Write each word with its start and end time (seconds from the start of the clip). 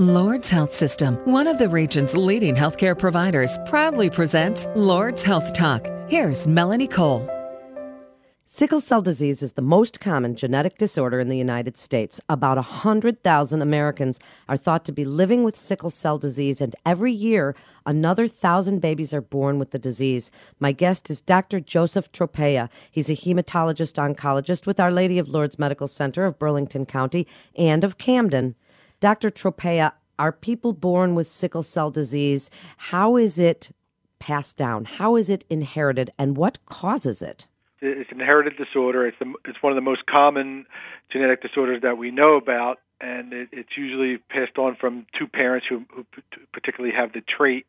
Lourdes 0.00 0.48
Health 0.48 0.72
System, 0.72 1.16
one 1.24 1.48
of 1.48 1.58
the 1.58 1.68
region's 1.68 2.16
leading 2.16 2.54
healthcare 2.54 2.96
providers, 2.96 3.58
proudly 3.66 4.08
presents 4.08 4.68
Lourdes 4.76 5.24
Health 5.24 5.52
Talk. 5.54 5.88
Here's 6.08 6.46
Melanie 6.46 6.86
Cole. 6.86 7.28
Sickle 8.46 8.80
cell 8.80 9.02
disease 9.02 9.42
is 9.42 9.54
the 9.54 9.60
most 9.60 9.98
common 9.98 10.36
genetic 10.36 10.78
disorder 10.78 11.18
in 11.18 11.26
the 11.26 11.36
United 11.36 11.76
States. 11.76 12.20
About 12.28 12.58
100,000 12.58 13.60
Americans 13.60 14.20
are 14.48 14.56
thought 14.56 14.84
to 14.84 14.92
be 14.92 15.04
living 15.04 15.42
with 15.42 15.56
sickle 15.56 15.90
cell 15.90 16.16
disease, 16.16 16.60
and 16.60 16.76
every 16.86 17.12
year, 17.12 17.56
another 17.84 18.22
1,000 18.22 18.78
babies 18.78 19.12
are 19.12 19.20
born 19.20 19.58
with 19.58 19.72
the 19.72 19.80
disease. 19.80 20.30
My 20.60 20.70
guest 20.70 21.10
is 21.10 21.20
Dr. 21.20 21.58
Joseph 21.58 22.12
Tropea. 22.12 22.68
He's 22.88 23.10
a 23.10 23.16
hematologist 23.16 23.96
oncologist 23.98 24.64
with 24.64 24.78
Our 24.78 24.92
Lady 24.92 25.18
of 25.18 25.28
Lourdes 25.28 25.58
Medical 25.58 25.88
Center 25.88 26.24
of 26.24 26.38
Burlington 26.38 26.86
County 26.86 27.26
and 27.56 27.82
of 27.82 27.98
Camden. 27.98 28.54
Dr. 29.00 29.30
Tropea, 29.30 29.92
are 30.18 30.32
people 30.32 30.72
born 30.72 31.14
with 31.14 31.28
sickle 31.28 31.62
cell 31.62 31.90
disease? 31.90 32.50
How 32.76 33.16
is 33.16 33.38
it 33.38 33.70
passed 34.18 34.56
down? 34.56 34.84
How 34.84 35.14
is 35.14 35.30
it 35.30 35.44
inherited? 35.48 36.10
And 36.18 36.36
what 36.36 36.64
causes 36.66 37.22
it? 37.22 37.46
It's 37.80 38.10
an 38.10 38.20
inherited 38.20 38.56
disorder. 38.56 39.06
It's, 39.06 39.18
the, 39.20 39.32
it's 39.44 39.62
one 39.62 39.72
of 39.72 39.76
the 39.76 39.82
most 39.82 40.04
common 40.06 40.66
genetic 41.12 41.42
disorders 41.42 41.82
that 41.82 41.96
we 41.96 42.10
know 42.10 42.36
about, 42.36 42.80
and 43.00 43.32
it, 43.32 43.50
it's 43.52 43.76
usually 43.76 44.18
passed 44.18 44.58
on 44.58 44.74
from 44.74 45.06
two 45.16 45.28
parents 45.28 45.66
who, 45.68 45.84
who 45.94 46.04
particularly 46.52 46.92
have 46.96 47.12
the 47.12 47.20
trait. 47.20 47.66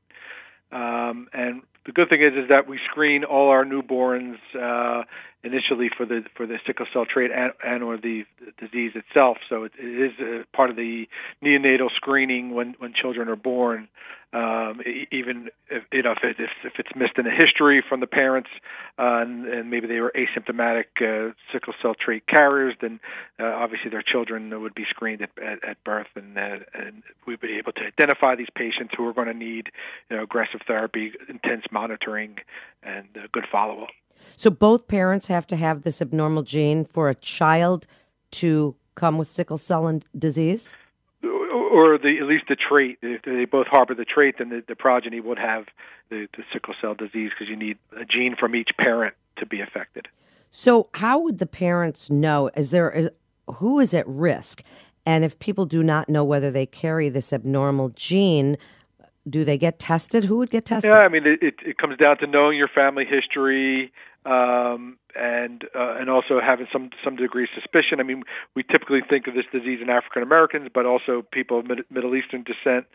Um, 0.71 1.27
and 1.31 1.61
the 1.85 1.91
good 1.91 2.09
thing 2.09 2.21
is, 2.21 2.33
is 2.33 2.49
that 2.49 2.67
we 2.67 2.79
screen 2.89 3.23
all 3.23 3.49
our 3.49 3.65
newborns 3.65 4.37
uh, 4.59 5.03
initially 5.43 5.89
for 5.95 6.05
the 6.05 6.23
for 6.35 6.45
the 6.45 6.57
sickle 6.67 6.85
cell 6.91 7.05
trait 7.05 7.31
and, 7.31 7.53
and 7.63 7.83
or 7.83 7.97
the, 7.97 8.25
disease 8.59 8.91
itself. 8.95 9.37
So 9.49 9.63
it, 9.63 9.71
it 9.79 10.11
is 10.11 10.45
part 10.53 10.70
of 10.70 10.75
the 10.75 11.07
neonatal 11.43 11.89
screening 11.95 12.53
when 12.53 12.75
when 12.79 12.93
children 12.93 13.29
are 13.29 13.35
born. 13.35 13.87
Um, 14.31 14.81
even 15.12 15.49
if 15.71 15.84
you 15.91 16.04
know 16.04 16.12
if, 16.12 16.20
it, 16.23 16.35
if 16.37 16.51
if 16.63 16.73
it's 16.77 16.90
missed 16.95 17.17
in 17.17 17.26
the 17.26 17.31
history 17.31 17.84
from 17.87 17.99
the 17.99 18.07
parents 18.07 18.49
uh, 18.99 19.21
and, 19.21 19.48
and 19.48 19.71
maybe 19.71 19.87
they 19.87 19.99
were 19.99 20.13
asymptomatic 20.15 20.85
uh, 21.01 21.34
sickle 21.51 21.73
cell 21.81 21.95
trait 21.95 22.27
carriers, 22.27 22.76
then 22.79 22.99
uh, 23.39 23.45
obviously 23.45 23.89
their 23.89 24.04
children 24.04 24.62
would 24.62 24.76
be 24.76 24.85
screened 24.87 25.23
at, 25.23 25.31
at, 25.41 25.67
at 25.67 25.84
birth, 25.84 26.07
and 26.15 26.37
uh, 26.37 26.59
and 26.76 27.01
we'd 27.26 27.41
be 27.41 27.57
able 27.57 27.71
to 27.71 27.81
identify 27.81 28.35
these 28.35 28.51
patients 28.55 28.93
who 28.95 29.07
are 29.07 29.13
going 29.13 29.27
to 29.27 29.34
need 29.34 29.71
you 30.09 30.17
know 30.17 30.23
aggressive 30.23 30.61
therapy, 30.67 31.11
intense 31.27 31.63
monitoring, 31.71 32.37
and 32.84 33.07
uh, 33.15 33.21
good 33.32 33.45
follow 33.51 33.84
up. 33.84 33.89
So 34.35 34.51
both 34.51 34.87
parents 34.87 35.26
have 35.27 35.48
to 35.48 35.55
have 35.55 35.82
this 35.82 36.01
abnormal 36.01 36.43
gene 36.43 36.85
for 36.85 37.09
a 37.09 37.15
child 37.15 37.87
to 38.32 38.76
come 38.99 39.17
with 39.17 39.29
sickle 39.29 39.57
cell 39.57 40.01
disease? 40.17 40.73
Or 41.71 41.98
the, 41.98 42.17
at 42.20 42.27
least 42.27 42.45
the 42.49 42.55
trait. 42.55 42.98
If 43.01 43.23
they 43.23 43.45
both 43.45 43.67
harbor 43.67 43.93
the 43.93 44.05
trait, 44.05 44.35
then 44.39 44.49
the, 44.49 44.63
the 44.67 44.75
progeny 44.75 45.20
would 45.20 45.39
have 45.39 45.65
the, 46.09 46.27
the 46.35 46.43
sickle 46.51 46.73
cell 46.81 46.95
disease 46.95 47.31
because 47.31 47.49
you 47.49 47.55
need 47.55 47.77
a 47.99 48.05
gene 48.05 48.35
from 48.39 48.55
each 48.55 48.71
parent 48.77 49.13
to 49.37 49.45
be 49.45 49.61
affected. 49.61 50.07
So, 50.51 50.89
how 50.95 51.20
would 51.20 51.37
the 51.37 51.45
parents 51.45 52.09
know? 52.09 52.49
Is 52.55 52.71
there 52.71 52.89
is, 52.89 53.09
who 53.55 53.79
is 53.79 53.93
at 53.93 54.07
risk? 54.07 54.63
And 55.05 55.23
if 55.23 55.39
people 55.39 55.65
do 55.65 55.84
not 55.84 56.09
know 56.09 56.23
whether 56.23 56.51
they 56.51 56.65
carry 56.65 57.09
this 57.09 57.31
abnormal 57.31 57.89
gene, 57.89 58.57
do 59.29 59.43
they 59.43 59.57
get 59.57 59.79
tested? 59.79 60.26
Who 60.26 60.37
would 60.37 60.49
get 60.49 60.65
tested? 60.65 60.91
Yeah, 60.93 61.01
I 61.01 61.07
mean, 61.07 61.23
it, 61.26 61.55
it 61.65 61.77
comes 61.77 61.98
down 61.98 62.17
to 62.20 62.27
knowing 62.27 62.57
your 62.57 62.67
family 62.67 63.05
history, 63.05 63.91
um, 64.25 64.97
and 65.16 65.63
uh, 65.75 65.96
and 66.00 66.09
also 66.09 66.40
having 66.40 66.68
some 66.72 66.90
some 67.03 67.16
degree 67.16 67.44
of 67.44 67.50
suspicion. 67.56 68.00
I 68.00 68.03
mean, 68.03 68.24
we 68.56 68.63
typically 68.63 69.02
think 69.07 69.28
of 69.28 69.34
this 69.34 69.46
disease 69.51 69.79
in 69.81 69.90
African 69.90 70.24
Americans, 70.24 70.69
but 70.74 70.85
also 70.85 71.24
people 71.31 71.59
of 71.59 71.68
Mid- 71.68 71.85
Middle 71.90 72.16
Eastern 72.16 72.44
descent, 72.44 72.85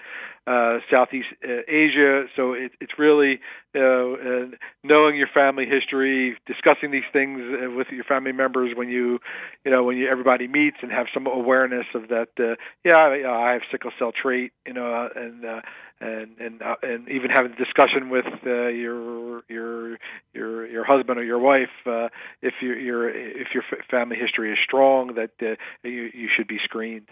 uh, 0.46 0.78
Southeast 0.90 1.28
uh, 1.42 1.62
Asia. 1.68 2.24
So 2.36 2.52
it, 2.52 2.72
it's 2.80 2.98
really 2.98 3.40
uh, 3.74 3.80
uh, 3.80 4.46
knowing 4.82 5.16
your 5.16 5.28
family 5.32 5.66
history, 5.66 6.36
discussing 6.46 6.90
these 6.90 7.08
things 7.12 7.40
uh, 7.40 7.70
with 7.70 7.88
your 7.90 8.04
family 8.04 8.32
members 8.32 8.72
when 8.76 8.88
you, 8.88 9.18
you 9.64 9.70
know, 9.70 9.82
when 9.82 9.96
you 9.96 10.08
everybody 10.08 10.46
meets, 10.46 10.76
and 10.82 10.92
have 10.92 11.06
some 11.12 11.26
awareness 11.26 11.86
of 11.94 12.08
that. 12.08 12.28
Uh, 12.38 12.54
yeah, 12.84 12.96
I, 12.96 13.48
I 13.48 13.52
have 13.52 13.62
sickle 13.70 13.90
cell 13.98 14.12
trait, 14.12 14.52
you 14.66 14.72
know, 14.72 15.08
and 15.14 15.44
uh, 15.44 15.60
and 16.00 16.38
and 16.38 16.62
uh, 16.62 16.74
and 16.82 17.08
even 17.08 17.30
having 17.30 17.52
a 17.52 17.56
discussion 17.56 18.10
with 18.10 18.26
uh, 18.46 18.68
your 18.68 19.42
your 19.48 19.98
your 20.32 20.66
your 20.66 20.84
husband 20.84 21.18
or 21.18 21.24
your 21.24 21.38
wife 21.38 21.68
uh, 21.86 22.03
if 22.42 22.54
your 22.60 22.78
your 22.78 23.08
if 23.08 23.48
your 23.54 23.62
family 23.90 24.16
history 24.16 24.52
is 24.52 24.58
strong 24.64 25.14
that 25.14 25.30
uh, 25.42 25.54
you 25.82 26.10
you 26.14 26.28
should 26.34 26.48
be 26.48 26.58
screened. 26.62 27.08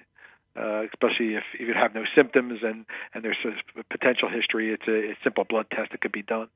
Uh, 0.54 0.82
especially 0.92 1.34
if 1.34 1.44
you 1.58 1.72
have 1.72 1.94
no 1.94 2.04
symptoms 2.14 2.60
and, 2.62 2.84
and 3.14 3.24
there's 3.24 3.38
a 3.46 3.82
potential 3.84 4.28
history, 4.28 4.70
it's 4.70 4.86
a, 4.86 5.12
a 5.12 5.16
simple 5.24 5.44
blood 5.44 5.64
test 5.70 5.92
that 5.92 6.02
could 6.02 6.12
be 6.12 6.20
done. 6.20 6.46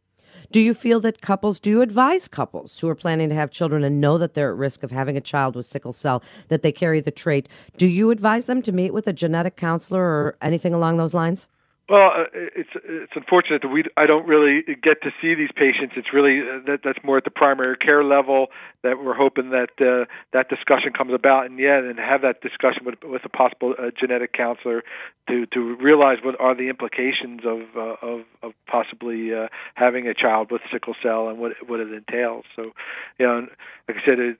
Do 0.52 0.60
you 0.60 0.74
feel 0.74 1.00
that 1.00 1.22
couples, 1.22 1.58
do 1.58 1.70
you 1.70 1.80
advise 1.80 2.28
couples 2.28 2.78
who 2.78 2.88
are 2.88 2.94
planning 2.94 3.30
to 3.30 3.34
have 3.34 3.50
children 3.50 3.82
and 3.82 3.98
know 3.98 4.18
that 4.18 4.34
they're 4.34 4.50
at 4.50 4.56
risk 4.56 4.82
of 4.82 4.90
having 4.90 5.16
a 5.16 5.20
child 5.20 5.56
with 5.56 5.64
sickle 5.64 5.94
cell, 5.94 6.22
that 6.48 6.60
they 6.60 6.72
carry 6.72 7.00
the 7.00 7.10
trait? 7.10 7.48
Do 7.78 7.86
you 7.86 8.10
advise 8.10 8.44
them 8.44 8.60
to 8.62 8.72
meet 8.72 8.92
with 8.92 9.06
a 9.06 9.14
genetic 9.14 9.56
counselor 9.56 10.02
or 10.02 10.36
anything 10.42 10.74
along 10.74 10.98
those 10.98 11.14
lines? 11.14 11.48
Well, 11.88 12.10
uh, 12.18 12.24
it's 12.34 12.70
it's 12.74 13.12
unfortunate 13.14 13.62
that 13.62 13.68
we 13.68 13.84
I 13.96 14.06
don't 14.06 14.26
really 14.26 14.62
get 14.82 15.02
to 15.02 15.10
see 15.22 15.34
these 15.36 15.50
patients. 15.54 15.94
It's 15.96 16.12
really 16.12 16.40
uh, 16.40 16.58
that 16.66 16.80
that's 16.82 16.98
more 17.04 17.16
at 17.16 17.22
the 17.24 17.30
primary 17.30 17.76
care 17.76 18.02
level 18.02 18.48
that 18.82 18.98
we're 18.98 19.14
hoping 19.14 19.50
that 19.50 19.70
uh, 19.78 20.06
that 20.32 20.48
discussion 20.48 20.92
comes 20.98 21.14
about, 21.14 21.46
and 21.46 21.58
yeah, 21.60 21.78
and 21.78 21.96
have 21.98 22.22
that 22.22 22.40
discussion 22.40 22.84
with 22.84 22.96
with 23.04 23.24
a 23.24 23.28
possible 23.28 23.74
uh, 23.78 23.90
genetic 23.98 24.32
counselor 24.32 24.82
to 25.28 25.46
to 25.46 25.76
realize 25.76 26.18
what 26.24 26.34
are 26.40 26.56
the 26.56 26.68
implications 26.68 27.42
of 27.44 27.60
uh, 27.76 27.94
of 28.02 28.24
of 28.42 28.52
possibly 28.66 29.32
uh, 29.32 29.46
having 29.76 30.08
a 30.08 30.14
child 30.14 30.50
with 30.50 30.62
sickle 30.72 30.96
cell 31.00 31.28
and 31.28 31.38
what 31.38 31.52
what 31.68 31.78
it 31.78 31.92
entails. 31.92 32.46
So, 32.56 32.72
you 33.18 33.26
know, 33.26 33.46
like 33.88 33.98
I 33.98 34.04
said, 34.04 34.18
it, 34.18 34.38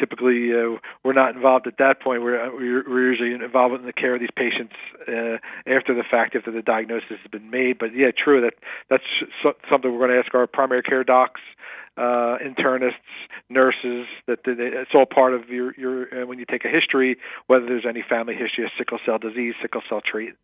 typically 0.00 0.50
uh, 0.52 0.78
we're 1.04 1.12
not 1.12 1.36
involved 1.36 1.68
at 1.68 1.78
that 1.78 2.00
point. 2.02 2.22
We're 2.22 2.52
we're 2.52 3.10
usually 3.12 3.34
involved 3.34 3.74
in 3.78 3.86
the 3.86 3.92
care 3.92 4.14
of 4.14 4.20
these 4.20 4.34
patients 4.34 4.74
uh, 5.06 5.38
after 5.66 5.94
the 5.94 6.04
fact, 6.10 6.34
after 6.34 6.50
the 6.50 6.62
diagnosis 6.62 6.87
has 6.90 7.30
been 7.30 7.50
made. 7.50 7.78
But 7.78 7.94
yeah, 7.94 8.10
true 8.12 8.40
that 8.40 8.54
that's 8.90 9.04
something 9.70 9.92
we're 9.92 10.06
going 10.06 10.10
to 10.10 10.18
ask 10.18 10.34
our 10.34 10.46
primary 10.46 10.82
care 10.82 11.04
docs. 11.04 11.40
Uh, 11.96 12.38
internists, 12.38 12.92
nurses, 13.50 14.06
that 14.28 14.38
it's 14.46 14.92
all 14.94 15.04
part 15.04 15.34
of 15.34 15.48
your 15.48 15.74
your 15.76 16.22
uh, 16.22 16.26
when 16.26 16.38
you 16.38 16.44
take 16.48 16.64
a 16.64 16.68
history, 16.68 17.16
whether 17.48 17.66
there's 17.66 17.86
any 17.88 18.04
family 18.08 18.36
history 18.36 18.62
of 18.62 18.70
sickle 18.78 19.00
cell 19.04 19.18
disease, 19.18 19.54
sickle 19.60 19.82
cell 19.88 20.00
trait 20.00 20.34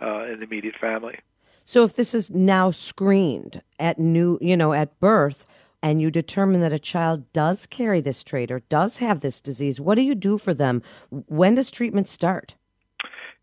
uh, 0.00 0.24
in 0.24 0.40
the 0.40 0.44
immediate 0.44 0.74
family. 0.80 1.18
So, 1.64 1.84
if 1.84 1.94
this 1.94 2.14
is 2.14 2.30
now 2.30 2.72
screened 2.72 3.62
at 3.78 3.98
new, 3.98 4.38
you 4.40 4.56
know, 4.56 4.72
at 4.72 4.98
birth, 4.98 5.46
and 5.82 6.00
you 6.00 6.10
determine 6.10 6.60
that 6.60 6.72
a 6.72 6.78
child 6.78 7.32
does 7.32 7.66
carry 7.66 8.00
this 8.00 8.22
trait 8.22 8.50
or 8.50 8.60
does 8.68 8.98
have 8.98 9.20
this 9.20 9.40
disease, 9.40 9.80
what 9.80 9.96
do 9.96 10.02
you 10.02 10.14
do 10.14 10.38
for 10.38 10.54
them? 10.54 10.82
When 11.10 11.54
does 11.54 11.70
treatment 11.70 12.08
start? 12.08 12.54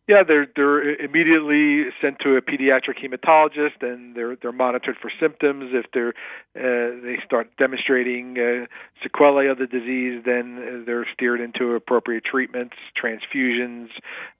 Yeah, 0.09 0.23
they're 0.27 0.47
they're 0.55 0.95
immediately 0.95 1.91
sent 2.01 2.17
to 2.21 2.35
a 2.35 2.41
pediatric 2.41 2.97
hematologist, 2.99 3.83
and 3.83 4.15
they're 4.15 4.35
they're 4.35 4.51
monitored 4.51 4.97
for 4.99 5.11
symptoms. 5.19 5.69
If 5.71 5.85
they're 5.93 6.15
uh, 6.57 6.99
they 7.03 7.17
start 7.23 7.51
demonstrating 7.59 8.35
uh, 8.39 8.65
sequelae 9.03 9.45
of 9.51 9.59
the 9.59 9.67
disease, 9.67 10.23
then 10.25 10.83
they're 10.87 11.05
steered 11.13 11.41
into 11.41 11.75
appropriate 11.75 12.23
treatments, 12.25 12.73
transfusions, 12.99 13.89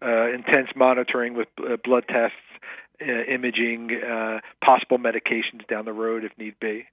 uh, 0.02 0.34
intense 0.34 0.70
monitoring 0.76 1.36
with 1.36 1.50
uh, 1.60 1.78
blood 1.84 2.06
tests, 2.10 2.36
uh, 3.00 3.32
imaging, 3.32 3.92
uh, 3.92 4.40
possible 4.66 4.98
medications 4.98 5.68
down 5.70 5.86
the 5.86 5.94
road 5.94 6.24
if 6.24 6.32
need 6.40 6.56
be. 6.60 6.88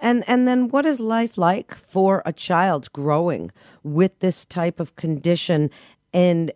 And 0.00 0.24
and 0.26 0.48
then 0.48 0.66
what 0.66 0.84
is 0.84 0.98
life 0.98 1.38
like 1.38 1.76
for 1.76 2.24
a 2.26 2.32
child 2.32 2.92
growing 2.92 3.52
with 3.84 4.18
this 4.18 4.44
type 4.44 4.80
of 4.80 4.96
condition 4.96 5.70
and 6.12 6.50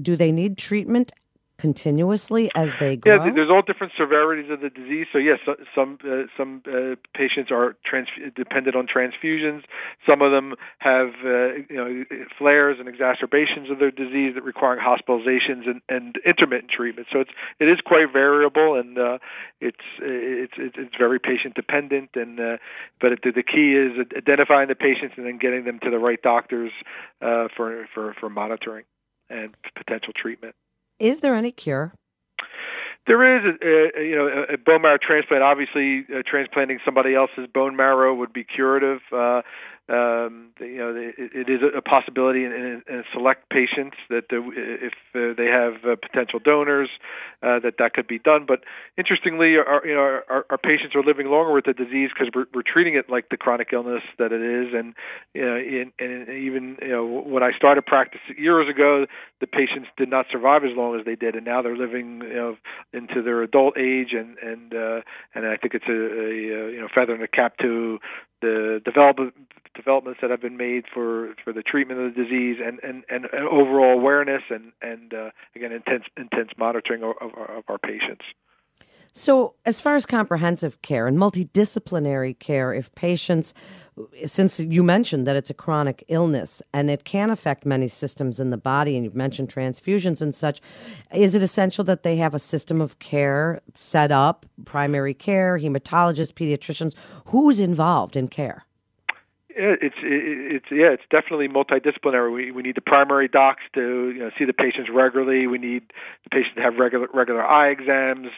do 0.00 0.16
they 0.16 0.32
need 0.32 0.58
treatment 0.58 1.12
continuously 1.58 2.50
as 2.54 2.76
they 2.78 2.96
grow? 2.96 3.24
Yeah, 3.24 3.32
there's 3.34 3.50
all 3.50 3.62
different 3.62 3.92
severities 3.98 4.50
of 4.50 4.60
the 4.60 4.70
disease. 4.70 5.06
So 5.12 5.18
yes, 5.18 5.38
some 5.74 5.98
uh, 6.04 6.28
some 6.36 6.62
uh, 6.66 6.96
patients 7.14 7.50
are 7.50 7.76
trans- 7.84 8.08
dependent 8.34 8.76
on 8.76 8.86
transfusions. 8.86 9.62
Some 10.08 10.22
of 10.22 10.32
them 10.32 10.54
have 10.78 11.08
uh, 11.24 11.64
you 11.68 11.76
know 11.76 12.04
flares 12.38 12.76
and 12.78 12.88
exacerbations 12.88 13.70
of 13.70 13.78
their 13.78 13.90
disease 13.90 14.34
that 14.34 14.44
require 14.44 14.78
hospitalizations 14.78 15.68
and, 15.68 15.80
and 15.88 16.16
intermittent 16.26 16.70
treatment. 16.70 17.08
So 17.12 17.20
it's 17.20 17.30
it 17.58 17.66
is 17.66 17.78
quite 17.84 18.12
variable 18.12 18.78
and 18.78 18.98
uh, 18.98 19.18
it's 19.60 19.86
it's 20.00 20.54
it's 20.58 20.96
very 20.98 21.18
patient 21.18 21.54
dependent. 21.54 22.10
And 22.14 22.38
uh, 22.38 22.56
but 23.00 23.12
it, 23.12 23.20
the 23.22 23.42
key 23.42 23.72
is 23.72 24.06
identifying 24.16 24.68
the 24.68 24.74
patients 24.74 25.14
and 25.16 25.26
then 25.26 25.38
getting 25.38 25.64
them 25.64 25.78
to 25.82 25.90
the 25.90 25.98
right 25.98 26.20
doctors 26.20 26.72
uh, 27.22 27.48
for 27.56 27.88
for 27.94 28.14
for 28.20 28.28
monitoring 28.28 28.84
and 29.30 29.54
potential 29.74 30.12
treatment. 30.14 30.54
Is 30.98 31.20
there 31.20 31.34
any 31.34 31.52
cure? 31.52 31.92
There 33.06 33.36
is, 33.36 33.44
a, 33.44 34.00
a, 34.00 34.04
you 34.04 34.16
know, 34.16 34.44
a 34.52 34.58
bone 34.58 34.82
marrow 34.82 34.98
transplant. 35.00 35.42
Obviously, 35.42 36.04
uh, 36.12 36.22
transplanting 36.26 36.80
somebody 36.84 37.14
else's 37.14 37.46
bone 37.52 37.76
marrow 37.76 38.12
would 38.14 38.32
be 38.32 38.42
curative. 38.42 39.00
Uh, 39.12 39.42
um, 39.88 40.50
you 40.58 40.78
know, 40.78 40.94
it, 40.96 41.14
it 41.16 41.48
is 41.48 41.60
a 41.62 41.80
possibility 41.80 42.44
in, 42.44 42.52
in, 42.52 42.82
in 42.88 43.04
select 43.12 43.48
patients 43.50 43.96
that 44.10 44.24
uh, 44.32 44.42
if 44.50 44.92
uh, 45.14 45.34
they 45.38 45.46
have 45.46 45.74
uh, 45.84 45.94
potential 45.94 46.40
donors, 46.42 46.88
uh, 47.42 47.60
that 47.60 47.74
that 47.78 47.94
could 47.94 48.08
be 48.08 48.18
done. 48.18 48.46
But 48.48 48.64
interestingly, 48.98 49.54
our 49.56 49.86
you 49.86 49.94
know 49.94 50.00
our, 50.28 50.44
our 50.50 50.58
patients 50.58 50.96
are 50.96 51.04
living 51.04 51.28
longer 51.28 51.52
with 51.52 51.66
the 51.66 51.72
disease 51.72 52.10
because 52.12 52.32
we're, 52.34 52.46
we're 52.52 52.66
treating 52.66 52.96
it 52.96 53.08
like 53.08 53.28
the 53.28 53.36
chronic 53.36 53.68
illness 53.72 54.02
that 54.18 54.32
it 54.32 54.42
is, 54.42 54.74
and 54.74 54.94
you 55.34 55.42
know, 55.42 55.56
in, 55.56 55.92
and 56.00 56.28
even 56.30 56.78
you 56.82 56.88
know 56.88 57.06
when 57.06 57.44
I 57.44 57.52
started 57.56 57.86
practice 57.86 58.20
years 58.36 58.68
ago, 58.68 59.06
the 59.40 59.46
patients 59.46 59.86
did 59.96 60.08
not 60.08 60.26
survive 60.32 60.64
as 60.64 60.76
long 60.76 60.98
as 60.98 61.04
they 61.06 61.14
did, 61.14 61.36
and 61.36 61.44
now 61.44 61.62
they're 61.62 61.76
living 61.76 62.22
you 62.22 62.34
know 62.34 62.56
into 62.92 63.22
their 63.22 63.40
adult 63.42 63.78
age, 63.78 64.10
and 64.12 64.36
and 64.38 64.74
uh, 64.74 65.00
and 65.32 65.46
I 65.46 65.56
think 65.56 65.74
it's 65.74 65.86
a, 65.86 65.92
a 65.92 66.72
you 66.72 66.80
know 66.80 66.88
feather 66.92 67.14
in 67.14 67.20
the 67.20 67.28
cap 67.28 67.58
to 67.58 68.00
the 68.40 68.80
develop, 68.84 69.18
developments 69.74 70.20
that 70.22 70.30
have 70.30 70.40
been 70.40 70.56
made 70.56 70.84
for 70.92 71.34
for 71.44 71.52
the 71.52 71.62
treatment 71.62 72.00
of 72.00 72.14
the 72.14 72.22
disease 72.22 72.56
and 72.64 72.80
and, 72.82 73.04
and, 73.08 73.26
overall 73.26 73.92
awareness 73.92 74.42
and 74.50 74.72
and 74.82 75.14
uh, 75.14 75.30
again 75.54 75.72
intense 75.72 76.04
intense 76.16 76.50
monitoring 76.56 77.02
of, 77.02 77.14
of, 77.20 77.30
of 77.34 77.64
our 77.68 77.78
patients. 77.78 78.24
So, 79.18 79.54
as 79.64 79.80
far 79.80 79.94
as 79.94 80.04
comprehensive 80.04 80.82
care 80.82 81.06
and 81.06 81.16
multidisciplinary 81.16 82.38
care, 82.38 82.74
if 82.74 82.94
patients, 82.94 83.54
since 84.26 84.60
you 84.60 84.82
mentioned 84.82 85.26
that 85.26 85.36
it's 85.36 85.48
a 85.48 85.54
chronic 85.54 86.04
illness 86.08 86.60
and 86.74 86.90
it 86.90 87.04
can 87.04 87.30
affect 87.30 87.64
many 87.64 87.88
systems 87.88 88.38
in 88.40 88.50
the 88.50 88.58
body, 88.58 88.94
and 88.94 89.06
you've 89.06 89.14
mentioned 89.14 89.48
transfusions 89.48 90.20
and 90.20 90.34
such, 90.34 90.60
is 91.14 91.34
it 91.34 91.42
essential 91.42 91.82
that 91.84 92.02
they 92.02 92.16
have 92.16 92.34
a 92.34 92.38
system 92.38 92.82
of 92.82 92.98
care 92.98 93.62
set 93.72 94.12
up, 94.12 94.44
primary 94.66 95.14
care, 95.14 95.58
hematologists, 95.58 96.34
pediatricians? 96.34 96.94
Who's 97.28 97.58
involved 97.58 98.18
in 98.18 98.28
care? 98.28 98.66
It's 99.58 99.96
it's 100.02 100.66
yeah, 100.70 100.92
it's 100.92 101.02
definitely 101.10 101.48
multidisciplinary. 101.48 102.30
We 102.32 102.50
we 102.50 102.62
need 102.62 102.76
the 102.76 102.82
primary 102.82 103.26
docs 103.26 103.62
to 103.74 104.10
you 104.10 104.18
know 104.18 104.30
see 104.38 104.44
the 104.44 104.52
patients 104.52 104.90
regularly. 104.92 105.46
We 105.46 105.56
need 105.56 105.82
the 106.24 106.30
patient 106.30 106.56
to 106.56 106.62
have 106.62 106.76
regular 106.76 107.08
regular 107.14 107.42
eye 107.42 107.70
exams. 107.70 108.28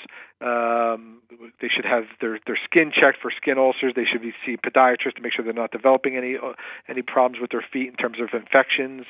Um, 0.40 1.18
they 1.60 1.66
should 1.66 1.84
have 1.84 2.04
their 2.20 2.38
their 2.46 2.58
skin 2.64 2.92
checked 2.94 3.18
for 3.20 3.32
skin 3.36 3.58
ulcers. 3.58 3.94
They 3.96 4.04
should 4.04 4.22
be 4.22 4.32
see 4.46 4.56
podiatrists 4.56 5.16
to 5.16 5.22
make 5.22 5.32
sure 5.32 5.44
they're 5.44 5.52
not 5.52 5.72
developing 5.72 6.16
any 6.16 6.36
any 6.88 7.02
problems 7.02 7.40
with 7.40 7.50
their 7.50 7.64
feet 7.72 7.88
in 7.88 7.96
terms 7.96 8.18
of 8.20 8.28
infections. 8.32 9.04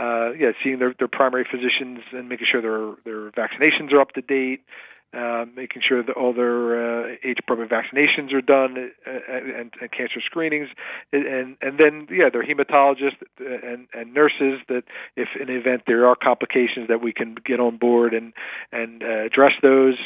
Uh, 0.00 0.32
yeah, 0.32 0.52
seeing 0.64 0.78
their 0.78 0.94
their 0.98 1.08
primary 1.08 1.44
physicians 1.44 2.00
and 2.12 2.30
making 2.30 2.46
sure 2.50 2.62
their 2.62 2.96
their 3.04 3.30
vaccinations 3.32 3.92
are 3.92 4.00
up 4.00 4.12
to 4.12 4.22
date 4.22 4.64
uh, 5.14 5.44
making 5.54 5.82
sure 5.86 6.02
that 6.02 6.16
all 6.16 6.32
their 6.32 7.10
uh, 7.10 7.16
age-appropriate 7.22 7.70
vaccinations 7.70 8.32
are 8.32 8.40
done 8.40 8.90
uh, 9.06 9.10
and, 9.28 9.72
and 9.80 9.92
cancer 9.92 10.20
screenings, 10.24 10.68
and 11.12 11.56
and 11.60 11.78
then 11.78 12.06
yeah, 12.10 12.30
their 12.32 12.44
hematologists 12.44 13.20
and 13.38 13.86
and 13.92 14.14
nurses 14.14 14.60
that 14.68 14.84
if 15.16 15.28
in 15.38 15.48
the 15.48 15.56
event 15.56 15.82
there 15.86 16.06
are 16.06 16.16
complications 16.16 16.88
that 16.88 17.02
we 17.02 17.12
can 17.12 17.36
get 17.44 17.60
on 17.60 17.76
board 17.76 18.14
and 18.14 18.32
and 18.72 19.02
uh, 19.02 19.26
address 19.26 19.52
those 19.62 19.96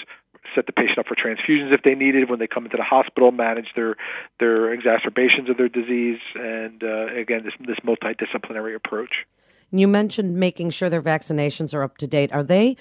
set 0.55 0.67
the 0.67 0.73
patient 0.73 0.99
up 0.99 1.07
for 1.07 1.15
transfusions 1.15 1.73
if 1.73 1.83
they 1.83 1.95
needed 1.95 2.31
when 2.31 2.39
they 2.39 2.47
come 2.47 2.65
into 2.65 2.77
the 2.77 2.83
hospital, 2.83 3.33
manage 3.33 3.69
their 3.75 3.97
their 4.41 4.73
exacerbations 4.73 5.49
of 5.49 5.57
their 5.57 5.69
disease, 5.69 6.19
and 6.35 6.83
uh, 6.83 7.07
again 7.15 7.43
this 7.45 7.55
this 7.67 7.79
multidisciplinary 7.85 8.75
approach. 8.75 9.27
You 9.71 9.89
mentioned 9.89 10.37
making 10.37 10.71
sure 10.71 10.89
their 10.89 11.03
vaccinations 11.03 11.75
are 11.75 11.83
up 11.83 11.97
to 11.99 12.07
date. 12.07 12.33
Are 12.33 12.45
they 12.45 12.77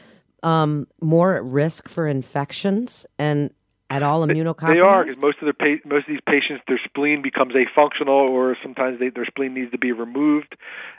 um, 0.45 0.87
more 1.01 1.35
at 1.35 1.43
risk 1.43 1.89
for 1.89 2.07
infections 2.07 3.05
and 3.17 3.49
at 3.89 4.03
all 4.03 4.25
immunocompromised? 4.25 4.73
They 4.73 4.79
are 4.79 5.03
because 5.03 5.21
most 5.21 5.37
of 5.41 5.45
their 5.45 5.53
pa- 5.53 5.87
most 5.87 6.07
of 6.07 6.13
these 6.13 6.25
patients, 6.27 6.63
their 6.67 6.79
spleen 6.85 7.21
becomes 7.21 7.53
afunctional, 7.53 8.29
or 8.29 8.55
sometimes 8.61 8.99
they, 8.99 9.09
their 9.09 9.25
spleen 9.25 9.53
needs 9.55 9.71
to 9.71 9.77
be 9.77 9.91
removed. 9.91 10.55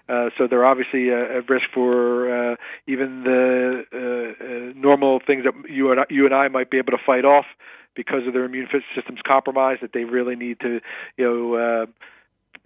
Uh, 0.09 0.31
so 0.37 0.47
they're 0.49 0.67
obviously 0.67 1.11
uh, 1.11 1.39
at 1.39 1.49
risk 1.49 1.67
for 1.73 2.53
uh, 2.53 2.57
even 2.87 3.23
the 3.25 3.85
uh, 3.93 4.45
uh, 4.45 4.73
normal 4.77 5.21
things 5.25 5.45
that 5.45 5.55
you 5.71 5.91
and 5.91 6.01
I, 6.01 6.05
you 6.11 6.27
and 6.27 6.35
I 6.35 6.49
might 6.49 6.71
be 6.71 6.79
able 6.79 6.93
to 6.93 7.03
fight 7.05 7.25
off 7.25 7.47
because 7.95 8.27
of 8.27 8.35
their 8.35 8.45
immune 8.45 8.69
system's 8.95 9.21
compromised. 9.27 9.83
That 9.83 9.93
they 9.93 10.05
really 10.05 10.37
need 10.37 10.61
to, 10.61 10.81
you 11.17 11.25
know 11.25 11.55
uh, 11.55 11.87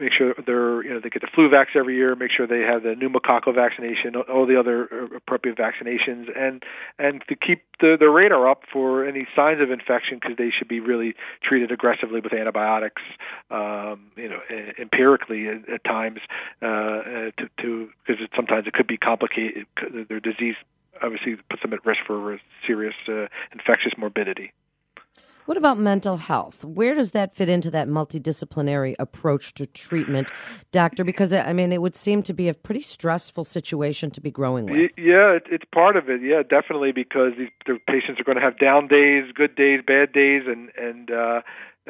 make 0.01 0.13
sure 0.17 0.35
they're 0.47 0.83
you 0.83 0.91
know 0.91 1.01
they 1.01 1.11
get 1.11 1.23
the 1.23 1.29
flu 1.35 1.49
vax 1.51 1.77
every 1.77 1.95
year, 1.95 2.17
make 2.17 2.31
sure 2.35 2.47
they 2.47 2.61
have 2.61 2.83
the 2.83 2.95
pneumococcal 2.95 3.55
vaccination, 3.55 4.17
all 4.17 4.47
the 4.47 4.59
other 4.59 4.89
uh, 4.91 5.17
appropriate 5.17 5.57
vaccinations, 5.57 6.27
and 6.37 6.63
and 6.99 7.23
to 7.29 7.37
keep 7.37 7.63
the, 7.81 7.97
the 8.01 8.09
radar 8.09 8.49
up 8.49 8.63
for 8.73 9.05
any 9.07 9.27
signs 9.37 9.61
of 9.61 9.71
infection 9.71 10.19
because 10.21 10.37
they 10.37 10.51
should 10.51 10.69
be 10.69 10.81
really 10.81 11.15
treated 11.43 11.71
aggressively 11.71 12.21
with 12.21 12.33
antibiotics, 12.33 13.03
um, 13.51 14.11
you 14.17 14.29
know, 14.29 14.41
empirically 14.79 15.49
at, 15.49 15.69
at 15.69 15.85
times 15.85 16.21
uh, 16.63 16.67
uh 16.67 17.31
to 17.61 17.89
because 18.07 18.27
sometimes 18.35 18.67
it 18.67 18.73
could 18.73 18.87
be 18.87 18.97
complicated. 18.97 19.67
Their 20.09 20.21
disease 20.21 20.57
obviously 21.03 21.37
puts 21.49 21.63
them 21.63 21.73
at 21.73 21.85
risk 21.85 22.01
for 22.07 22.41
serious 22.67 22.95
uh, 23.09 23.27
infectious 23.53 23.93
morbidity. 23.97 24.53
What 25.47 25.57
about 25.57 25.79
mental 25.79 26.17
health? 26.17 26.65
Where 26.65 26.95
does 26.95 27.13
that 27.13 27.35
fit 27.35 27.49
into 27.49 27.71
that 27.71 27.89
multidisciplinary 27.89 28.95
approach 28.99 29.55
to 29.55 29.67
treatment, 29.67 30.31
doctor? 30.73 31.05
Because 31.05 31.33
I 31.33 31.53
mean, 31.53 31.73
it 31.73 31.83
would 31.83 31.97
seem 31.97 32.23
to 32.25 32.33
be 32.33 32.49
a 32.49 32.55
pretty 32.55 32.83
stressful 32.83 33.45
situation 33.45 34.11
to 34.13 34.21
be 34.21 34.31
growing 34.31 34.67
with. 34.67 34.93
Yeah, 34.97 35.39
it's 35.51 35.65
part 35.73 35.97
of 35.97 36.09
it. 36.09 36.23
Yeah, 36.23 36.43
definitely, 36.43 36.93
because 36.93 37.33
these 37.39 37.51
the 37.67 37.79
patients 37.87 38.21
are 38.21 38.25
going 38.25 38.37
to 38.37 38.43
have 38.43 38.59
down 38.59 38.89
days, 38.89 39.33
good 39.35 39.57
days, 39.57 39.81
bad 39.87 40.13
days, 40.13 40.43
and 40.47 40.71
and 40.77 41.11
uh, 41.11 41.41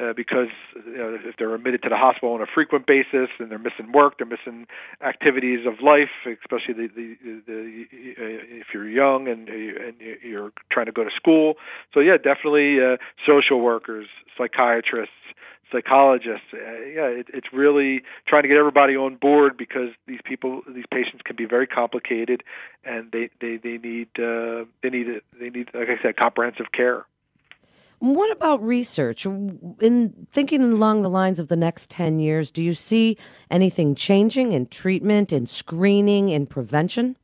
uh, 0.00 0.12
because 0.14 0.48
you 0.86 0.96
know, 0.96 1.18
if 1.24 1.36
they're 1.36 1.54
admitted 1.54 1.82
to 1.82 1.88
the 1.88 1.96
hospital 1.96 2.32
on 2.32 2.40
a 2.40 2.46
frequent 2.46 2.86
basis 2.86 3.28
and 3.38 3.50
they're 3.50 3.58
missing 3.58 3.92
work, 3.92 4.18
they're 4.18 4.26
missing 4.26 4.66
activities 5.04 5.66
of 5.66 5.74
life, 5.82 6.10
especially 6.24 6.74
the, 6.74 6.88
the, 6.94 7.42
the, 7.46 7.84
uh, 8.18 8.60
if 8.60 8.68
you're 8.72 8.88
young 8.88 9.28
and 9.28 9.48
and 9.48 9.94
you're 10.22 10.52
trying 10.70 10.86
to 10.86 10.92
go 10.92 11.04
to 11.04 11.10
school. 11.14 11.54
So 11.92 12.00
yeah, 12.00 12.16
definitely 12.16 12.78
uh, 12.80 12.96
social 13.26 13.60
workers, 13.60 14.06
psychiatrists, 14.36 15.14
psychologists. 15.72 16.46
Uh, 16.52 16.58
yeah, 16.58 17.06
it, 17.06 17.26
it's 17.32 17.48
really 17.52 18.02
trying 18.26 18.42
to 18.42 18.48
get 18.48 18.56
everybody 18.56 18.96
on 18.96 19.16
board 19.16 19.56
because 19.56 19.90
these 20.06 20.20
people, 20.24 20.62
these 20.72 20.84
patients, 20.90 21.22
can 21.24 21.36
be 21.36 21.46
very 21.46 21.66
complicated, 21.66 22.42
and 22.84 23.10
they 23.12 23.30
they 23.40 23.56
they 23.56 23.78
need 23.78 24.08
uh, 24.18 24.64
they 24.82 24.90
need 24.90 25.06
they 25.38 25.50
need 25.50 25.68
like 25.74 25.88
I 25.88 26.02
said, 26.02 26.16
comprehensive 26.16 26.72
care. 26.72 27.04
What 28.00 28.32
about 28.32 28.62
research? 28.62 29.26
In 29.26 30.26
thinking 30.32 30.62
along 30.62 31.02
the 31.02 31.10
lines 31.10 31.38
of 31.38 31.48
the 31.48 31.56
next 31.56 31.90
10 31.90 32.18
years, 32.18 32.50
do 32.50 32.64
you 32.64 32.72
see 32.72 33.18
anything 33.50 33.94
changing 33.94 34.52
in 34.52 34.66
treatment, 34.68 35.34
in 35.34 35.44
screening, 35.44 36.30
in 36.30 36.46
prevention? 36.46 37.16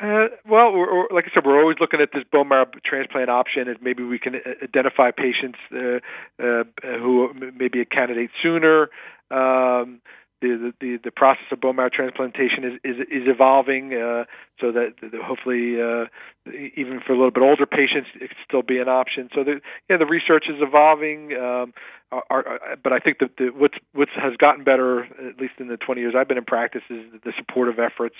Uh, 0.00 0.28
well, 0.46 0.72
we're, 0.72 1.08
like 1.10 1.24
I 1.26 1.34
said, 1.34 1.46
we're 1.46 1.58
always 1.58 1.78
looking 1.80 2.00
at 2.00 2.10
this 2.12 2.24
bone 2.30 2.48
marrow 2.48 2.66
transplant 2.84 3.30
option, 3.30 3.68
and 3.68 3.80
maybe 3.80 4.02
we 4.02 4.18
can 4.18 4.36
uh, 4.36 4.38
identify 4.62 5.10
patients 5.10 5.58
uh, 5.74 6.00
uh, 6.42 6.64
who 6.82 7.32
may 7.34 7.68
be 7.68 7.80
a 7.80 7.86
candidate 7.86 8.30
sooner. 8.42 8.90
Um, 9.30 10.02
the, 10.40 10.72
the 10.80 10.98
the 11.04 11.10
process 11.10 11.44
of 11.52 11.60
bone 11.60 11.76
marrow 11.76 11.90
transplantation 11.92 12.64
is 12.64 12.72
is, 12.84 12.96
is 13.10 13.28
evolving, 13.28 13.94
uh, 13.94 14.24
so 14.60 14.72
that, 14.72 14.94
that 15.00 15.12
hopefully 15.22 15.80
uh, 15.80 16.06
even 16.76 17.00
for 17.06 17.12
a 17.12 17.16
little 17.16 17.30
bit 17.30 17.42
older 17.42 17.66
patients 17.66 18.08
it 18.14 18.28
can 18.28 18.38
still 18.46 18.62
be 18.62 18.78
an 18.78 18.88
option. 18.88 19.28
So 19.34 19.44
the 19.44 19.60
yeah 19.88 19.96
the 19.98 20.06
research 20.06 20.46
is 20.48 20.56
evolving, 20.60 21.32
um, 21.34 21.74
are, 22.10 22.24
are, 22.30 22.60
but 22.82 22.92
I 22.92 22.98
think 22.98 23.18
that 23.18 23.36
the, 23.36 23.50
what's 23.54 23.76
what's 23.92 24.12
has 24.16 24.36
gotten 24.36 24.64
better 24.64 25.04
at 25.04 25.38
least 25.38 25.54
in 25.58 25.68
the 25.68 25.76
20 25.76 26.00
years 26.00 26.14
I've 26.16 26.28
been 26.28 26.38
in 26.38 26.44
practice 26.44 26.82
is 26.88 27.04
the 27.24 27.32
supportive 27.36 27.78
efforts, 27.78 28.16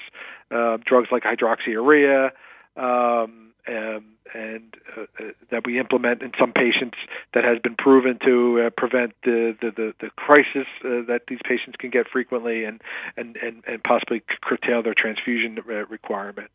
uh, 0.51 0.79
drugs 0.85 1.09
like 1.11 1.23
hydroxyurea. 1.25 2.31
Um, 2.77 3.51
um, 3.69 4.05
and 4.35 4.77
uh, 4.97 5.03
uh, 5.03 5.25
that 5.51 5.67
we 5.67 5.79
implement 5.79 6.23
in 6.23 6.33
some 6.39 6.53
patients 6.53 6.97
that 7.35 7.45
has 7.45 7.59
been 7.59 7.75
proven 7.77 8.19
to 8.25 8.67
uh, 8.67 8.71
prevent 8.77 9.13
the 9.25 9.57
the, 9.61 9.71
the, 9.71 9.95
the 10.01 10.11
crisis 10.17 10.67
uh, 10.85 11.03
that 11.09 11.23
these 11.29 11.41
patients 11.45 11.77
can 11.79 11.91
get 11.91 12.07
frequently 12.09 12.65
and 12.65 12.81
and 13.17 13.37
and, 13.37 13.63
and 13.67 13.83
possibly 13.83 14.23
curtail 14.43 14.83
their 14.83 14.95
transfusion 14.95 15.59
uh, 15.59 15.87
requirement. 15.87 16.51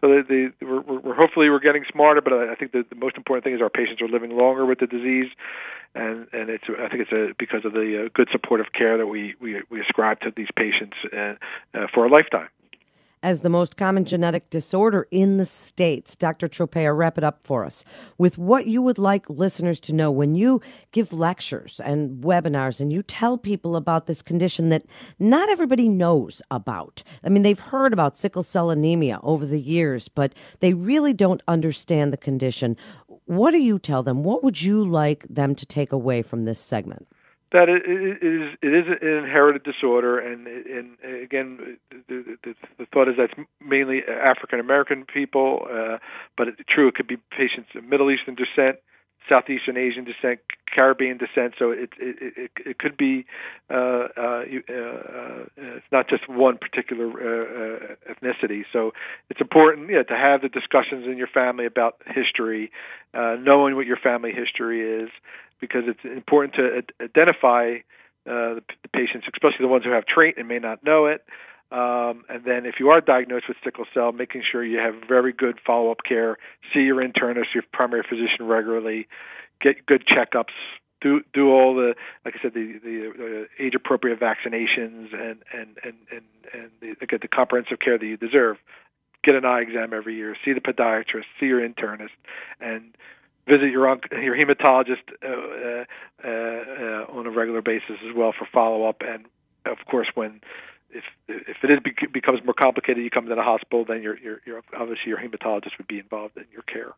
So 0.00 0.08
the, 0.08 0.52
the, 0.60 0.64
we're, 0.64 0.80
we're 0.80 1.14
hopefully 1.14 1.50
we're 1.50 1.58
getting 1.58 1.84
smarter, 1.90 2.20
but 2.20 2.32
I 2.32 2.54
think 2.54 2.70
the, 2.72 2.84
the 2.88 2.94
most 2.96 3.16
important 3.16 3.44
thing 3.44 3.54
is 3.54 3.60
our 3.60 3.70
patients 3.70 4.00
are 4.00 4.08
living 4.08 4.30
longer 4.30 4.64
with 4.64 4.78
the 4.78 4.86
disease, 4.86 5.30
and 5.94 6.26
and 6.32 6.48
it's 6.50 6.64
I 6.68 6.88
think 6.88 7.02
it's 7.02 7.12
a, 7.12 7.34
because 7.38 7.64
of 7.64 7.72
the 7.72 8.06
uh, 8.06 8.08
good 8.14 8.28
supportive 8.32 8.72
care 8.72 8.96
that 8.96 9.06
we 9.06 9.34
we, 9.40 9.62
we 9.70 9.80
ascribe 9.80 10.20
to 10.20 10.32
these 10.34 10.48
patients 10.56 10.96
uh, 11.12 11.34
uh, 11.74 11.86
for 11.92 12.06
a 12.06 12.08
lifetime 12.08 12.48
as 13.22 13.40
the 13.40 13.48
most 13.48 13.76
common 13.76 14.04
genetic 14.04 14.50
disorder 14.50 15.06
in 15.10 15.36
the 15.36 15.46
states. 15.46 16.16
Dr. 16.16 16.48
Tropea, 16.48 16.96
wrap 16.96 17.18
it 17.18 17.24
up 17.24 17.40
for 17.42 17.64
us 17.64 17.84
with 18.16 18.38
what 18.38 18.66
you 18.66 18.82
would 18.82 18.98
like 18.98 19.28
listeners 19.28 19.80
to 19.80 19.92
know 19.92 20.10
when 20.10 20.34
you 20.34 20.60
give 20.92 21.12
lectures 21.12 21.80
and 21.84 22.22
webinars 22.22 22.80
and 22.80 22.92
you 22.92 23.02
tell 23.02 23.38
people 23.38 23.76
about 23.76 24.06
this 24.06 24.22
condition 24.22 24.68
that 24.68 24.84
not 25.18 25.48
everybody 25.48 25.88
knows 25.88 26.42
about. 26.50 27.02
I 27.24 27.28
mean, 27.28 27.42
they've 27.42 27.58
heard 27.58 27.92
about 27.92 28.16
sickle 28.16 28.42
cell 28.42 28.70
anemia 28.70 29.20
over 29.22 29.46
the 29.46 29.60
years, 29.60 30.08
but 30.08 30.34
they 30.60 30.74
really 30.74 31.12
don't 31.12 31.42
understand 31.48 32.12
the 32.12 32.16
condition. 32.16 32.76
What 33.24 33.50
do 33.50 33.58
you 33.58 33.78
tell 33.78 34.02
them? 34.02 34.24
What 34.24 34.42
would 34.44 34.62
you 34.62 34.84
like 34.84 35.26
them 35.28 35.54
to 35.56 35.66
take 35.66 35.92
away 35.92 36.22
from 36.22 36.44
this 36.44 36.60
segment? 36.60 37.06
That 37.52 37.68
it, 37.68 37.82
it 37.86 38.22
is 38.22 38.58
it 38.60 38.74
is 38.74 38.84
an 39.00 39.24
inherited 39.24 39.62
disorder, 39.62 40.18
and 40.18 40.46
and 40.46 40.96
again, 41.22 41.78
the, 42.08 42.36
the, 42.44 42.54
the 42.78 42.86
thought 42.92 43.08
is 43.08 43.14
that's 43.16 43.32
mainly 43.66 44.02
African 44.04 44.60
American 44.60 45.04
people, 45.04 45.66
uh, 45.70 45.98
but 46.36 46.48
it's 46.48 46.60
true 46.68 46.88
it 46.88 46.94
could 46.94 47.08
be 47.08 47.16
patients 47.30 47.70
of 47.74 47.84
Middle 47.84 48.10
Eastern 48.10 48.34
descent, 48.34 48.76
Southeastern 49.32 49.78
Asian 49.78 50.04
descent, 50.04 50.40
Caribbean 50.74 51.16
descent. 51.16 51.54
So 51.58 51.70
it 51.70 51.90
it 51.98 52.16
it, 52.36 52.50
it 52.66 52.78
could 52.78 52.98
be 52.98 53.24
uh, 53.70 53.74
uh, 53.74 54.08
uh, 54.18 54.72
uh, 54.72 55.44
it's 55.56 55.86
not 55.90 56.08
just 56.08 56.28
one 56.28 56.58
particular 56.58 57.08
uh, 57.08 58.12
ethnicity. 58.12 58.64
So 58.72 58.92
it's 59.30 59.40
important, 59.40 59.88
yeah, 59.90 60.02
to 60.02 60.16
have 60.16 60.42
the 60.42 60.48
discussions 60.50 61.06
in 61.06 61.16
your 61.16 61.28
family 61.28 61.64
about 61.64 61.96
history, 62.06 62.70
knowing 63.14 63.74
what 63.76 63.86
your 63.86 63.96
family 63.96 64.32
history 64.32 65.02
is 65.02 65.08
because 65.60 65.84
it's 65.86 66.04
important 66.04 66.54
to 66.54 67.04
identify 67.04 67.76
uh, 68.26 68.60
the, 68.60 68.62
the, 68.82 68.88
patients, 68.88 69.26
especially 69.32 69.64
the 69.64 69.68
ones 69.68 69.84
who 69.84 69.90
have 69.90 70.04
trait 70.06 70.36
and 70.36 70.48
may 70.48 70.58
not 70.58 70.84
know 70.84 71.06
it. 71.06 71.24
Um, 71.70 72.24
and 72.28 72.44
then, 72.44 72.64
if 72.64 72.76
you 72.80 72.88
are 72.90 73.00
diagnosed 73.00 73.44
with 73.48 73.56
sickle 73.62 73.84
cell, 73.92 74.12
making 74.12 74.42
sure 74.50 74.64
you 74.64 74.78
have 74.78 74.94
very 75.06 75.32
good 75.32 75.58
follow 75.66 75.90
up 75.90 75.98
care, 76.06 76.38
see 76.72 76.80
your 76.80 76.96
internist, 76.96 77.52
your 77.54 77.64
primary 77.72 78.02
physician 78.08 78.46
regularly, 78.46 79.06
get 79.60 79.84
good 79.84 80.06
checkups, 80.06 80.54
do 81.00 81.20
do 81.32 81.50
all 81.50 81.74
the 81.74 81.94
like 82.24 82.34
I 82.38 82.42
said 82.42 82.54
the 82.54 82.78
the 82.82 83.46
age 83.58 83.74
appropriate 83.74 84.18
vaccinations 84.18 85.12
and 85.12 85.42
and 85.52 85.78
and 85.84 85.94
and 86.10 86.24
and 86.52 86.70
the, 86.80 87.06
get 87.06 87.20
the 87.20 87.28
comprehensive 87.28 87.78
care 87.78 87.98
that 87.98 88.06
you 88.06 88.16
deserve. 88.16 88.56
Get 89.24 89.34
an 89.34 89.44
eye 89.44 89.60
exam 89.60 89.92
every 89.92 90.14
year. 90.14 90.36
See 90.44 90.52
the 90.52 90.60
podiatrist. 90.60 91.24
See 91.40 91.46
your 91.46 91.66
internist, 91.66 92.16
and 92.60 92.94
visit 93.48 93.70
your 93.70 93.88
your 94.12 94.36
hematologist 94.36 95.06
uh, 95.22 95.84
uh, 96.24 96.28
uh, 96.28 97.18
on 97.18 97.26
a 97.26 97.30
regular 97.30 97.62
basis 97.62 97.96
as 98.08 98.14
well 98.14 98.32
for 98.38 98.46
follow 98.52 98.88
up. 98.88 99.02
And 99.06 99.26
of 99.66 99.78
course, 99.90 100.08
when 100.14 100.40
if 100.90 101.04
if 101.28 101.56
it 101.62 101.70
is 101.70 101.78
becomes 102.12 102.40
more 102.44 102.54
complicated, 102.54 103.02
you 103.02 103.10
come 103.10 103.26
to 103.26 103.34
the 103.34 103.42
hospital, 103.42 103.84
then 103.86 104.02
your 104.02 104.18
your, 104.18 104.40
your 104.46 104.62
obviously 104.76 105.08
your 105.08 105.18
hematologist 105.18 105.78
would 105.78 105.88
be 105.88 105.98
involved 105.98 106.36
in 106.36 106.44
your 106.52 106.62
care. 106.62 106.92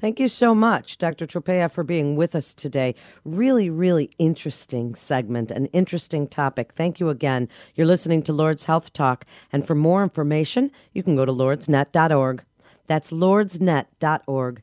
Thank 0.00 0.20
you 0.20 0.28
so 0.28 0.54
much, 0.54 0.96
Dr. 0.98 1.26
Tropea, 1.26 1.68
for 1.72 1.82
being 1.82 2.14
with 2.14 2.36
us 2.36 2.54
today. 2.54 2.94
Really, 3.24 3.68
really 3.68 4.10
interesting 4.18 4.94
segment, 4.94 5.50
an 5.50 5.66
interesting 5.66 6.28
topic. 6.28 6.72
Thank 6.72 7.00
you 7.00 7.08
again. 7.08 7.48
You're 7.74 7.88
listening 7.88 8.22
to 8.24 8.32
Lourdes 8.32 8.66
Health 8.66 8.92
Talk, 8.92 9.24
and 9.52 9.66
for 9.66 9.74
more 9.74 10.04
information, 10.04 10.70
you 10.92 11.02
can 11.02 11.16
go 11.16 11.24
to 11.24 11.32
lourdesnet.org. 11.32 12.44
That's 12.86 13.10
lourdesnet.org. 13.10 14.62